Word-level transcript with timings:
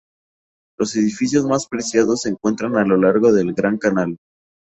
Los 0.79 0.95
edificios 0.95 1.45
más 1.45 1.67
preciados 1.67 2.21
se 2.21 2.29
encuentran 2.29 2.75
a 2.75 2.83
lo 2.83 2.97
largo 2.97 3.31
del 3.31 3.53
Gran 3.53 3.77
Canal. 3.77 4.17